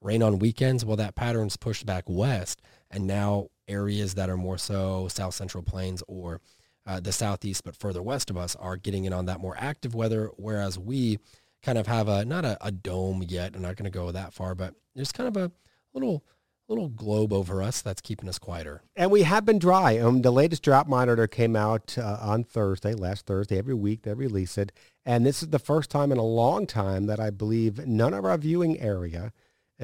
rain 0.00 0.22
on 0.22 0.38
weekends. 0.38 0.82
Well, 0.82 0.96
that 0.96 1.14
pattern's 1.14 1.58
pushed 1.58 1.84
back 1.84 2.04
west. 2.06 2.62
And 2.90 3.06
now 3.06 3.48
areas 3.68 4.14
that 4.14 4.28
are 4.30 4.36
more 4.36 4.58
so 4.58 5.08
south 5.08 5.34
central 5.34 5.62
plains 5.62 6.02
or 6.06 6.40
uh, 6.86 7.00
the 7.00 7.12
southeast, 7.12 7.64
but 7.64 7.76
further 7.76 8.02
west 8.02 8.30
of 8.30 8.36
us 8.36 8.56
are 8.56 8.76
getting 8.76 9.04
in 9.04 9.12
on 9.12 9.26
that 9.26 9.40
more 9.40 9.56
active 9.58 9.94
weather. 9.94 10.30
Whereas 10.36 10.78
we 10.78 11.18
kind 11.62 11.78
of 11.78 11.86
have 11.86 12.08
a, 12.08 12.24
not 12.24 12.44
a, 12.44 12.58
a 12.60 12.70
dome 12.70 13.24
yet. 13.26 13.54
I'm 13.54 13.62
not 13.62 13.76
going 13.76 13.90
to 13.90 13.98
go 13.98 14.10
that 14.12 14.34
far, 14.34 14.54
but 14.54 14.74
there's 14.94 15.12
kind 15.12 15.34
of 15.34 15.36
a 15.36 15.50
little, 15.94 16.22
little 16.68 16.88
globe 16.88 17.32
over 17.32 17.62
us 17.62 17.80
that's 17.80 18.02
keeping 18.02 18.28
us 18.28 18.38
quieter. 18.38 18.82
And 18.96 19.10
we 19.10 19.22
have 19.22 19.46
been 19.46 19.58
dry. 19.58 19.98
Um, 19.98 20.22
the 20.22 20.30
latest 20.30 20.62
drought 20.62 20.88
monitor 20.88 21.26
came 21.26 21.56
out 21.56 21.96
uh, 21.96 22.18
on 22.20 22.44
Thursday, 22.44 22.92
last 22.92 23.26
Thursday. 23.26 23.58
Every 23.58 23.74
week 23.74 24.02
they 24.02 24.12
release 24.12 24.58
it. 24.58 24.72
And 25.06 25.24
this 25.24 25.42
is 25.42 25.48
the 25.48 25.58
first 25.58 25.90
time 25.90 26.12
in 26.12 26.18
a 26.18 26.24
long 26.24 26.66
time 26.66 27.06
that 27.06 27.20
I 27.20 27.30
believe 27.30 27.86
none 27.86 28.12
of 28.12 28.24
our 28.26 28.36
viewing 28.36 28.78
area 28.78 29.32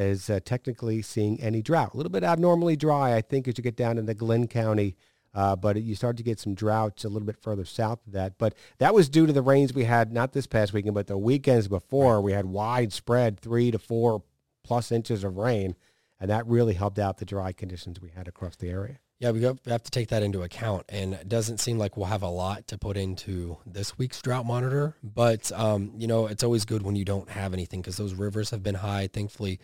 is 0.00 0.30
uh, 0.30 0.40
technically 0.45 1.02
seeing 1.02 1.40
any 1.40 1.62
drought. 1.62 1.95
A 1.95 1.97
little 1.97 2.11
bit 2.11 2.25
abnormally 2.25 2.76
dry, 2.76 3.14
I 3.14 3.21
think, 3.21 3.47
as 3.47 3.59
you 3.59 3.62
get 3.62 3.76
down 3.76 3.99
into 3.99 4.14
Glynn 4.14 4.49
County. 4.49 4.97
Uh, 5.33 5.54
but 5.54 5.80
you 5.80 5.95
start 5.95 6.16
to 6.16 6.25
get 6.25 6.40
some 6.40 6.54
droughts 6.54 7.04
a 7.04 7.09
little 7.09 7.26
bit 7.26 7.40
further 7.40 7.64
south 7.64 8.04
of 8.07 8.12
that. 8.14 8.37
But 8.37 8.54
that 8.78 8.95
was 8.95 9.09
due 9.09 9.26
to 9.26 9.33
the 9.33 9.42
rains 9.42 9.73
we 9.73 9.85
had, 9.85 10.12
not 10.12 10.33
this 10.33 10.49
past 10.49 10.73
weekend, 10.73 10.95
but 10.95 11.07
the 11.07 11.16
weekends 11.16 11.69
before. 11.69 12.21
We 12.21 12.33
had 12.33 12.47
widespread 12.47 13.38
three 13.38 13.71
to 13.71 13.78
four 13.78 14.25
plus 14.64 14.90
inches 14.90 15.23
of 15.23 15.37
rain. 15.37 15.76
And 16.19 16.30
that 16.30 16.47
really 16.47 16.75
helped 16.75 16.99
out 16.99 17.19
the 17.19 17.25
dry 17.25 17.52
conditions 17.52 18.00
we 18.00 18.11
had 18.11 18.26
across 18.26 18.57
the 18.57 18.69
area. 18.69 18.99
Yeah, 19.21 19.33
we 19.33 19.42
have 19.42 19.83
to 19.83 19.90
take 19.90 20.09
that 20.09 20.23
into 20.23 20.42
account, 20.42 20.87
and 20.88 21.12
it 21.12 21.28
doesn't 21.28 21.59
seem 21.59 21.76
like 21.76 21.95
we'll 21.95 22.07
have 22.07 22.23
a 22.23 22.28
lot 22.28 22.66
to 22.69 22.78
put 22.78 22.97
into 22.97 23.59
this 23.66 23.99
week's 23.99 24.23
drought 24.23 24.47
monitor. 24.47 24.97
But 25.02 25.52
um, 25.52 25.92
you 25.99 26.07
know, 26.07 26.26
it's 26.26 26.42
always 26.42 26.64
good 26.64 26.80
when 26.80 26.97
you 26.97 27.04
don't 27.04 27.28
have 27.28 27.52
anything 27.52 27.83
because 27.83 27.99
those 27.99 28.14
rivers 28.14 28.49
have 28.49 28.62
been 28.62 28.76
high. 28.76 29.11
Thankfully, 29.12 29.61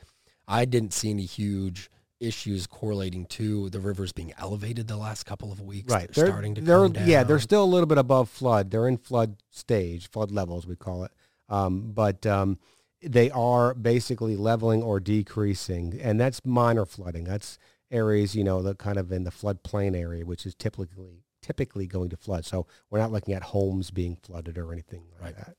I 0.48 0.64
didn't 0.64 0.92
see 0.92 1.10
any 1.10 1.24
huge 1.24 1.90
issues 2.20 2.66
correlating 2.66 3.26
to 3.26 3.68
the 3.70 3.78
rivers 3.80 4.12
being 4.12 4.32
elevated 4.38 4.88
the 4.88 4.96
last 4.96 5.24
couple 5.24 5.52
of 5.52 5.60
weeks. 5.60 5.92
Right. 5.92 6.10
They're, 6.12 6.24
They're, 6.24 6.32
starting 6.32 6.54
to 6.54 6.60
they're 6.62 6.78
come 6.84 6.92
down. 6.92 7.08
yeah, 7.08 7.22
they're 7.24 7.38
still 7.40 7.62
a 7.62 7.66
little 7.66 7.86
bit 7.86 7.98
above 7.98 8.30
flood. 8.30 8.70
They're 8.70 8.88
in 8.88 8.96
flood 8.96 9.36
stage, 9.50 10.08
flood 10.10 10.30
levels 10.30 10.66
we 10.66 10.76
call 10.76 11.04
it. 11.04 11.12
Um, 11.48 11.92
but 11.92 12.24
um, 12.26 12.58
they 13.02 13.30
are 13.30 13.74
basically 13.74 14.34
leveling 14.36 14.82
or 14.82 14.98
decreasing, 14.98 15.98
and 16.00 16.18
that's 16.18 16.40
minor 16.44 16.86
flooding. 16.86 17.24
That's 17.24 17.58
areas 17.90 18.34
you 18.34 18.42
know 18.42 18.62
that 18.62 18.78
kind 18.78 18.98
of 18.98 19.12
in 19.12 19.24
the 19.24 19.30
floodplain 19.30 19.96
area, 19.96 20.24
which 20.24 20.46
is 20.46 20.54
typically 20.54 20.88
typically 21.42 21.86
going 21.86 22.08
to 22.10 22.16
flood. 22.16 22.44
So 22.44 22.66
we're 22.90 22.98
not 22.98 23.12
looking 23.12 23.34
at 23.34 23.42
homes 23.44 23.90
being 23.90 24.16
flooded 24.16 24.58
or 24.58 24.72
anything 24.72 25.02
like 25.20 25.36
Right. 25.36 25.46
that. 25.46 25.56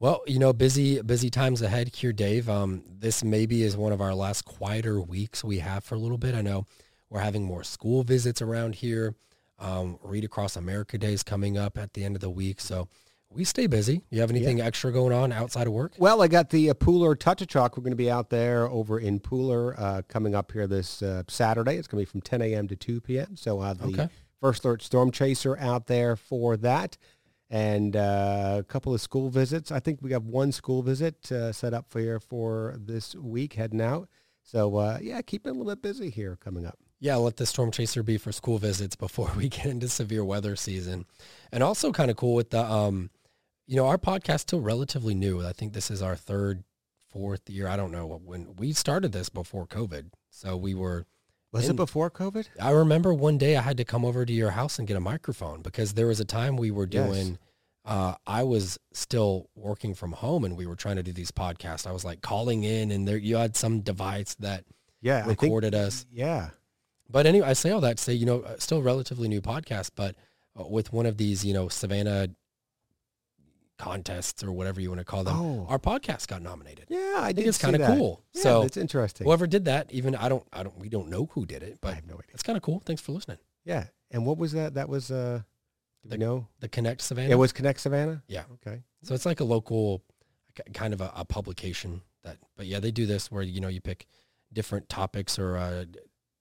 Well, 0.00 0.22
you 0.26 0.38
know, 0.38 0.52
busy 0.52 1.02
busy 1.02 1.28
times 1.28 1.60
ahead 1.60 1.94
here, 1.94 2.12
Dave. 2.12 2.48
Um, 2.48 2.84
this 2.88 3.24
maybe 3.24 3.62
is 3.62 3.76
one 3.76 3.92
of 3.92 4.00
our 4.00 4.14
last 4.14 4.44
quieter 4.44 5.00
weeks 5.00 5.42
we 5.42 5.58
have 5.58 5.82
for 5.82 5.96
a 5.96 5.98
little 5.98 6.18
bit. 6.18 6.36
I 6.36 6.42
know 6.42 6.66
we're 7.10 7.20
having 7.20 7.42
more 7.42 7.64
school 7.64 8.04
visits 8.04 8.40
around 8.40 8.76
here. 8.76 9.16
Um, 9.58 9.98
Read 10.02 10.22
Across 10.22 10.54
America 10.54 10.98
Day 10.98 11.12
is 11.12 11.24
coming 11.24 11.58
up 11.58 11.76
at 11.76 11.94
the 11.94 12.04
end 12.04 12.14
of 12.14 12.20
the 12.20 12.30
week, 12.30 12.60
so 12.60 12.86
we 13.28 13.42
stay 13.42 13.66
busy. 13.66 14.02
You 14.10 14.20
have 14.20 14.30
anything 14.30 14.60
extra 14.60 14.92
going 14.92 15.12
on 15.12 15.32
outside 15.32 15.66
of 15.66 15.72
work? 15.72 15.94
Well, 15.98 16.22
I 16.22 16.28
got 16.28 16.50
the 16.50 16.70
uh, 16.70 16.74
Pooler 16.74 17.18
Touch 17.18 17.42
a 17.42 17.46
Truck. 17.46 17.76
We're 17.76 17.82
going 17.82 17.90
to 17.90 17.96
be 17.96 18.10
out 18.10 18.30
there 18.30 18.68
over 18.68 19.00
in 19.00 19.18
Pooler 19.18 19.74
uh, 19.76 20.02
coming 20.06 20.36
up 20.36 20.52
here 20.52 20.68
this 20.68 21.02
uh, 21.02 21.24
Saturday. 21.26 21.74
It's 21.74 21.88
going 21.88 22.04
to 22.04 22.08
be 22.08 22.10
from 22.10 22.20
10 22.20 22.40
a.m. 22.40 22.68
to 22.68 22.76
2 22.76 23.00
p.m. 23.00 23.36
So 23.36 23.60
have 23.60 23.78
the 23.78 23.88
Okay. 23.88 24.08
First 24.40 24.64
Alert 24.64 24.82
Storm 24.82 25.10
Chaser 25.10 25.58
out 25.58 25.88
there 25.88 26.14
for 26.14 26.56
that. 26.58 26.96
And 27.50 27.96
uh, 27.96 28.56
a 28.58 28.64
couple 28.64 28.92
of 28.92 29.00
school 29.00 29.30
visits. 29.30 29.72
I 29.72 29.80
think 29.80 30.00
we 30.02 30.12
have 30.12 30.26
one 30.26 30.52
school 30.52 30.82
visit 30.82 31.32
uh, 31.32 31.52
set 31.52 31.72
up 31.72 31.86
for 31.88 32.00
here 32.00 32.20
for 32.20 32.76
this 32.78 33.14
week 33.14 33.54
heading 33.54 33.80
out. 33.80 34.08
So 34.42 34.76
uh, 34.76 34.98
yeah, 35.00 35.20
keeping 35.22 35.50
a 35.50 35.54
little 35.54 35.72
bit 35.74 35.82
busy 35.82 36.10
here 36.10 36.36
coming 36.36 36.66
up. 36.66 36.78
Yeah, 37.00 37.16
let 37.16 37.36
the 37.36 37.46
storm 37.46 37.70
chaser 37.70 38.02
be 38.02 38.18
for 38.18 38.32
school 38.32 38.58
visits 38.58 38.96
before 38.96 39.30
we 39.36 39.48
get 39.48 39.66
into 39.66 39.88
severe 39.88 40.24
weather 40.24 40.56
season. 40.56 41.06
And 41.52 41.62
also 41.62 41.92
kind 41.92 42.10
of 42.10 42.16
cool 42.16 42.34
with 42.34 42.50
the, 42.50 42.64
um, 42.64 43.10
you 43.66 43.76
know, 43.76 43.86
our 43.86 43.98
podcast 43.98 44.40
still 44.40 44.60
relatively 44.60 45.14
new. 45.14 45.44
I 45.46 45.52
think 45.52 45.72
this 45.72 45.90
is 45.90 46.02
our 46.02 46.16
third, 46.16 46.64
fourth 47.10 47.48
year. 47.48 47.68
I 47.68 47.76
don't 47.76 47.92
know 47.92 48.06
when 48.06 48.56
we 48.56 48.72
started 48.72 49.12
this 49.12 49.28
before 49.28 49.66
COVID. 49.66 50.10
So 50.30 50.56
we 50.56 50.74
were, 50.74 51.06
Was 51.52 51.68
it 51.68 51.76
before 51.76 52.10
COVID? 52.10 52.46
I 52.60 52.70
remember 52.70 53.12
one 53.14 53.38
day 53.38 53.56
I 53.56 53.62
had 53.62 53.76
to 53.78 53.84
come 53.84 54.04
over 54.04 54.24
to 54.26 54.32
your 54.32 54.50
house 54.50 54.78
and 54.78 54.86
get 54.86 54.96
a 54.96 55.00
microphone 55.00 55.62
because 55.62 55.94
there 55.94 56.06
was 56.06 56.20
a 56.20 56.24
time 56.24 56.56
we 56.56 56.70
were 56.70 56.86
Yes. 56.90 57.06
doing, 57.10 57.38
uh, 57.84 58.14
I 58.26 58.42
was 58.42 58.78
still 58.92 59.48
working 59.54 59.94
from 59.94 60.12
home 60.12 60.44
and 60.44 60.56
we 60.56 60.66
were 60.66 60.76
trying 60.76 60.96
to 60.96 61.02
do 61.02 61.12
these 61.12 61.30
podcasts. 61.30 61.86
I 61.86 61.92
was 61.92 62.04
like 62.04 62.20
calling 62.20 62.64
in 62.64 62.90
and 62.90 63.08
there 63.08 63.16
you 63.16 63.36
had 63.36 63.56
some 63.56 63.80
device 63.80 64.34
that 64.40 64.64
Yeah, 65.00 65.20
I 65.20 65.22
think. 65.28 65.40
recorded 65.42 65.74
us. 65.74 66.04
Yeah, 66.12 66.50
But 67.10 67.24
anyway, 67.26 67.46
I 67.48 67.54
say 67.54 67.70
all 67.70 67.80
that 67.80 67.96
to 67.96 68.02
say, 68.02 68.12
you 68.12 68.26
know, 68.26 68.40
uh, 68.42 68.56
still 68.58 68.82
relatively 68.82 69.28
new 69.28 69.40
podcast, 69.40 69.92
but 69.96 70.14
uh, 70.60 70.66
with 70.66 70.92
one 70.92 71.06
of 71.06 71.16
these, 71.16 71.42
you 71.46 71.54
know, 71.54 71.68
Savannah 71.68 72.28
contests 73.78 74.42
or 74.42 74.52
whatever 74.52 74.80
you 74.80 74.88
want 74.90 74.98
to 75.00 75.04
call 75.04 75.24
them, 75.24 75.36
Oh. 75.36 75.66
our 75.68 75.78
podcast 75.78 76.26
got 76.28 76.42
nominated. 76.42 76.86
yeah, 76.88 77.14
I, 77.18 77.26
I 77.26 77.32
did 77.32 77.36
think 77.36 77.48
it's 77.48 77.58
kind 77.58 77.76
of 77.76 77.86
cool. 77.86 78.22
Yeah, 78.34 78.42
so 78.42 78.62
it's 78.62 78.76
interesting. 78.76 79.24
whoever 79.26 79.46
did 79.46 79.64
that, 79.66 79.90
even 79.92 80.14
I 80.14 80.28
don't, 80.28 80.44
I 80.52 80.62
don't, 80.62 80.76
we 80.78 80.88
don't 80.88 81.08
know 81.08 81.26
who 81.32 81.46
did 81.46 81.62
it, 81.62 81.78
but 81.80 81.92
I 81.92 81.94
have 81.94 82.06
no 82.06 82.14
idea. 82.14 82.30
it's 82.34 82.42
kind 82.42 82.56
of 82.56 82.62
cool. 82.62 82.82
Thanks 82.84 83.00
for 83.02 83.12
listening. 83.12 83.38
Yeah, 83.64 83.84
and 84.10 84.26
what 84.26 84.36
was 84.38 84.52
that? 84.52 84.74
That 84.74 84.88
was 84.88 85.10
uh, 85.10 85.42
do 86.04 86.10
we 86.10 86.16
know? 86.18 86.46
The 86.60 86.68
Connect 86.68 87.00
Savannah. 87.00 87.30
It 87.30 87.34
was 87.36 87.52
Connect 87.52 87.80
Savannah. 87.80 88.22
Yeah. 88.28 88.44
Okay. 88.66 88.82
So 89.02 89.14
it's 89.14 89.26
like 89.26 89.40
a 89.40 89.44
local, 89.44 90.02
kind 90.74 90.92
of 90.94 91.00
a, 91.00 91.12
a 91.14 91.24
publication 91.24 92.02
that, 92.24 92.38
but 92.56 92.66
yeah, 92.66 92.80
they 92.80 92.90
do 92.90 93.04
this 93.06 93.30
where, 93.30 93.42
you 93.42 93.60
know, 93.60 93.68
you 93.68 93.80
pick 93.80 94.06
different 94.52 94.88
topics 94.88 95.38
or, 95.38 95.56
uh, 95.56 95.84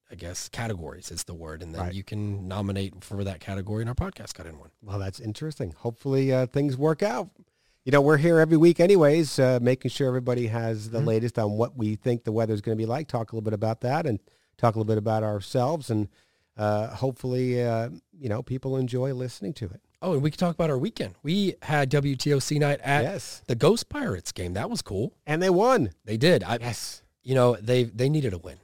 I 0.09 0.15
guess 0.15 0.47
categories 0.49 1.11
is 1.11 1.23
the 1.25 1.33
word. 1.33 1.61
And 1.61 1.73
then 1.73 1.81
Right. 1.81 1.93
you 1.93 2.03
can 2.03 2.47
nominate 2.47 3.03
for 3.03 3.23
that 3.23 3.39
category 3.39 3.81
and 3.83 3.89
our 3.89 3.95
podcast 3.95 4.33
got 4.35 4.45
in 4.47 4.57
one. 4.59 4.69
Well, 4.81 4.99
that's 4.99 5.19
interesting. 5.19 5.73
Hopefully 5.77 6.33
uh, 6.33 6.45
things 6.47 6.77
work 6.77 7.03
out. 7.03 7.29
You 7.83 7.91
know, 7.91 8.01
we're 8.01 8.17
here 8.17 8.39
every 8.39 8.57
week 8.57 8.79
anyways, 8.79 9.39
uh, 9.39 9.59
making 9.61 9.91
sure 9.91 10.07
everybody 10.07 10.47
has 10.47 10.89
the 10.89 10.99
Mhm. 10.99 11.05
latest 11.07 11.39
on 11.39 11.51
what 11.53 11.77
we 11.77 11.95
think 11.95 12.23
the 12.23 12.31
weather's 12.31 12.61
going 12.61 12.77
to 12.77 12.81
be 12.81 12.85
like, 12.85 13.07
talk 13.07 13.31
a 13.31 13.35
little 13.35 13.43
bit 13.45 13.53
about 13.53 13.81
that 13.81 14.05
and 14.05 14.19
talk 14.57 14.75
a 14.75 14.77
little 14.77 14.87
bit 14.89 14.97
about 14.97 15.23
ourselves. 15.23 15.89
And 15.89 16.07
uh, 16.57 16.87
hopefully, 16.95 17.63
uh, 17.63 17.89
you 18.19 18.27
know, 18.29 18.41
people 18.41 18.77
enjoy 18.77 19.13
listening 19.13 19.53
to 19.53 19.65
it. 19.65 19.79
Oh, 20.01 20.13
and 20.13 20.21
we 20.21 20.31
can 20.31 20.37
talk 20.39 20.53
about 20.55 20.69
our 20.69 20.77
weekend. 20.77 21.15
We 21.23 21.55
had 21.63 21.89
WTOC 21.89 22.59
night 22.59 22.79
at 22.81 23.03
yes. 23.03 23.41
the 23.47 23.55
Ghost 23.55 23.89
Pirates 23.89 24.31
game. 24.31 24.53
That 24.53 24.69
was 24.69 24.81
cool. 24.81 25.13
And 25.25 25.41
they 25.41 25.49
won. 25.49 25.91
They 26.05 26.17
did. 26.17 26.43
I, 26.43 26.57
Yes. 26.61 27.03
you 27.23 27.35
know, 27.35 27.55
they 27.55 27.83
they 27.85 28.09
needed 28.09 28.33
a 28.33 28.37
win. 28.37 28.57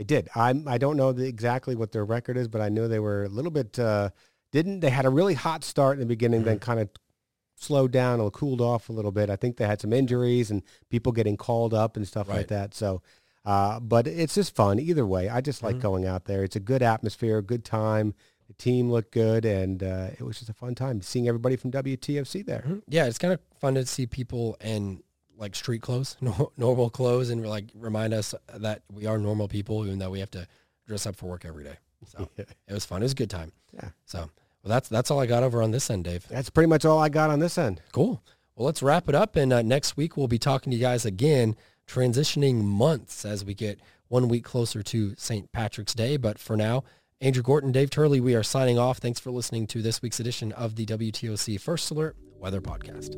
They 0.00 0.04
did. 0.04 0.30
I'm, 0.34 0.66
I 0.66 0.78
don't 0.78 0.96
know 0.96 1.12
the, 1.12 1.26
exactly 1.26 1.74
what 1.74 1.92
their 1.92 2.06
record 2.06 2.38
is, 2.38 2.48
but 2.48 2.62
I 2.62 2.70
know 2.70 2.88
they 2.88 2.98
were 2.98 3.24
a 3.24 3.28
little 3.28 3.50
bit, 3.50 3.78
uh, 3.78 4.08
didn't, 4.50 4.80
they 4.80 4.88
had 4.88 5.04
a 5.04 5.10
really 5.10 5.34
hot 5.34 5.62
start 5.62 5.96
in 5.96 6.00
the 6.00 6.06
beginning, 6.06 6.42
then 6.44 6.58
kind 6.58 6.80
of 6.80 6.88
slowed 7.54 7.90
down 7.92 8.18
or 8.18 8.30
cooled 8.30 8.62
off 8.62 8.88
a 8.88 8.92
little 8.94 9.12
bit. 9.12 9.28
I 9.28 9.36
think 9.36 9.58
they 9.58 9.66
had 9.66 9.78
some 9.78 9.92
injuries 9.92 10.50
and 10.50 10.62
people 10.88 11.12
getting 11.12 11.36
called 11.36 11.74
up 11.74 11.98
and 11.98 12.08
stuff 12.08 12.30
like 12.30 12.48
that. 12.48 12.72
So, 12.72 13.02
uh, 13.44 13.78
but 13.78 14.06
it's 14.06 14.34
just 14.36 14.54
fun 14.56 14.80
either 14.80 15.04
way. 15.04 15.28
I 15.28 15.42
just 15.42 15.62
like 15.62 15.76
Mhm. 15.76 15.80
going 15.82 16.06
out 16.06 16.24
there. 16.24 16.44
It's 16.44 16.56
a 16.56 16.60
good 16.60 16.82
atmosphere, 16.82 17.42
good 17.42 17.66
time. 17.66 18.14
The 18.48 18.54
team 18.54 18.90
looked 18.90 19.12
good, 19.12 19.44
and 19.44 19.82
uh, 19.82 20.08
it 20.18 20.22
was 20.22 20.38
just 20.38 20.48
a 20.48 20.54
fun 20.54 20.74
time 20.74 21.02
seeing 21.02 21.28
everybody 21.28 21.56
from 21.56 21.70
WTOC 21.72 22.42
there. 22.42 22.64
Mhm. 22.66 22.80
Yeah, 22.88 23.04
it's 23.04 23.18
kind 23.18 23.34
of 23.34 23.40
fun 23.60 23.74
to 23.74 23.84
see 23.84 24.06
people 24.06 24.56
in 24.62 25.02
like 25.40 25.56
street 25.56 25.82
clothes, 25.82 26.16
nor- 26.20 26.52
normal 26.56 26.90
clothes, 26.90 27.30
and 27.30 27.44
like 27.44 27.64
remind 27.74 28.14
us 28.14 28.32
that 28.54 28.82
we 28.92 29.06
are 29.06 29.18
normal 29.18 29.48
people, 29.48 29.84
even 29.84 29.98
though 29.98 30.10
we 30.10 30.20
have 30.20 30.30
to 30.32 30.46
dress 30.86 31.06
up 31.06 31.16
for 31.16 31.26
work 31.26 31.44
every 31.44 31.64
day. 31.64 31.74
So 32.06 32.28
Yeah. 32.36 32.44
it 32.68 32.72
was 32.74 32.84
fun. 32.84 33.02
It 33.02 33.06
was 33.06 33.12
a 33.12 33.16
good 33.16 33.30
time. 33.30 33.50
Yeah. 33.72 33.88
So 34.04 34.18
well, 34.18 34.28
that's 34.68 34.88
that's 34.88 35.10
all 35.10 35.18
I 35.18 35.26
got 35.26 35.42
over 35.42 35.62
on 35.62 35.72
this 35.72 35.90
end, 35.90 36.04
Dave. 36.04 36.28
That's 36.28 36.50
pretty 36.50 36.68
much 36.68 36.84
all 36.84 36.98
I 37.00 37.08
got 37.08 37.30
on 37.30 37.40
this 37.40 37.58
end. 37.58 37.80
Cool. 37.92 38.22
Well, 38.54 38.66
let's 38.66 38.82
wrap 38.82 39.08
it 39.08 39.14
up. 39.14 39.34
And 39.36 39.52
uh, 39.52 39.62
next 39.62 39.96
week, 39.96 40.16
we'll 40.16 40.28
be 40.28 40.38
talking 40.38 40.70
to 40.70 40.76
you 40.76 40.82
guys 40.82 41.04
again, 41.06 41.56
transitioning 41.88 42.62
months 42.62 43.24
as 43.24 43.44
we 43.44 43.54
get 43.54 43.80
one 44.08 44.28
week 44.28 44.44
closer 44.44 44.82
to 44.82 45.14
St. 45.16 45.50
Patrick's 45.52 45.94
Day. 45.94 46.16
But 46.18 46.38
for 46.38 46.56
now, 46.56 46.84
Andrew 47.22 47.42
Gorton, 47.42 47.72
Dave 47.72 47.88
Turley, 47.90 48.20
we 48.20 48.34
are 48.34 48.42
signing 48.42 48.78
off. 48.78 48.98
Thanks 48.98 49.20
for 49.20 49.30
listening 49.30 49.66
to 49.68 49.80
this 49.82 50.02
week's 50.02 50.20
edition 50.20 50.52
of 50.52 50.76
the 50.76 50.84
WTOC 50.84 51.58
First 51.60 51.90
Alert 51.90 52.16
Weather 52.38 52.60
Podcast. 52.60 53.16